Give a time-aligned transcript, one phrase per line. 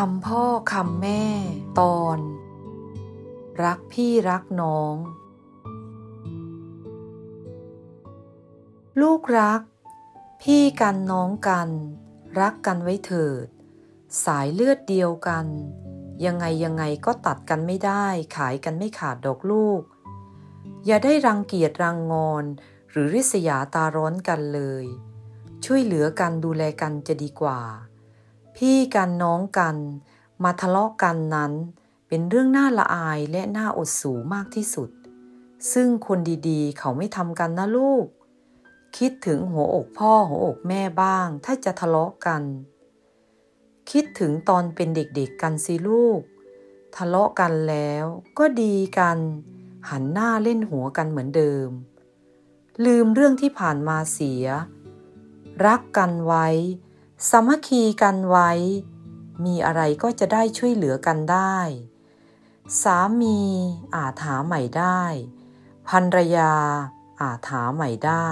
[0.00, 1.24] คำพ่อคำแม่
[1.80, 2.18] ตอน
[3.64, 4.94] รักพี่รักน้อง
[9.00, 9.60] ลูกรัก
[10.42, 11.68] พี่กันน้องกัน
[12.40, 13.46] รักกันไว้เถิด
[14.24, 15.46] สายเลือดเดียวกัน
[16.24, 18.06] ยังไงยังไงก็ตัดกันไม่ได้
[18.36, 19.82] ขายกันไม่ขาดดอกลูก
[20.86, 22.44] อย่าได้รังเกียจรังงอน
[22.90, 24.84] หรือริษยาตาร้อนกันเลย
[25.64, 27.60] ช่วยเหลือกันดูแลกันจะดีกว่า
[28.56, 29.76] พี่กันน้องกัน
[30.44, 31.52] มาทะเลาะกันนั้น
[32.08, 34.90] เป็นเรื่องน่าละอายและน่าอดสูมากที่สุด
[35.72, 36.18] ซึ่งคน
[36.48, 38.06] ดีๆ เขาไม่ทำกันนะลูก
[38.98, 42.42] คิดถึงหัวอกพ่อหัวอกแม่บ้าง ถ้าจะทะเลาะกัน
[43.90, 46.20] คิดถึงตอนเป็นเด็กๆกันสิลูก
[46.96, 48.04] ทะเลาะกันแล้ว
[48.38, 49.18] ก็ดีกัน
[49.90, 51.68] หันหน้าเล่นหัวกันเหมือนเดิม
[52.84, 54.44] ลืมเรื่องที่ผ่านมาเสีย
[55.66, 56.46] รักกันไว้
[57.30, 58.50] สามัคคีกันไว้
[59.44, 61.58] มีอะไรก็จะได้ช่วยเหลือกันได้
[62.82, 63.40] สามี
[63.96, 65.02] อาจหาใหม่ได้
[65.88, 66.54] ภรรยา
[67.22, 68.30] อาจหาใหม่ได้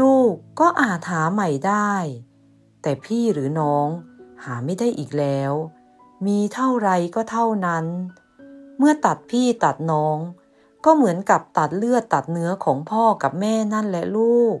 [0.00, 1.92] ลูกก็อาจหาใหม่ได้
[2.82, 3.88] แต่พี่หรือน้อง
[4.44, 5.52] หาไม่ได้อีกแล้ว
[6.26, 7.86] มีเท่าไรก็เท่านั้น
[8.78, 10.18] เมื่อตัดพี่ตัดน้อง
[10.84, 14.58] ก็เหมือนกับตัดเลือดตัดเนื้อของพ่อกับแม่นั่นแหละลูก